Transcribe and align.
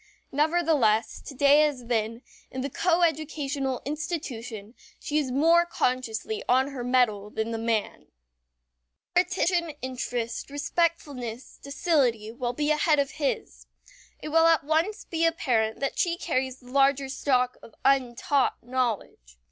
Nevertheless, 0.31 1.21
to 1.27 1.35
day 1.35 1.61
as 1.61 1.85
then, 1.85 2.23
in 2.49 2.61
the 2.61 2.71
coeducational 2.71 3.83
institution 3.85 4.73
she 4.99 5.19
is 5.19 5.29
more 5.31 5.63
consciously 5.63 6.41
on 6.49 6.69
her 6.69 6.83
mettle 6.83 7.29
than 7.29 7.51
the 7.51 7.59
man. 7.59 8.07
Her 9.15 9.21
attention, 9.21 9.73
interest, 9.83 10.49
respectfulness, 10.49 11.59
docility, 11.61 12.31
will 12.31 12.53
be 12.53 12.71
ahead 12.71 12.97
of 12.97 13.11
his. 13.11 13.67
It 14.19 14.29
will 14.29 14.47
at 14.47 14.63
once 14.63 15.05
be 15.05 15.23
apparent 15.23 15.79
that 15.81 15.99
she 15.99 16.17
carries 16.17 16.57
the 16.59 16.71
larger 16.71 17.07
stock 17.07 17.57
of 17.61 17.75
untaught 17.85 18.55
knowledge. 18.63 19.37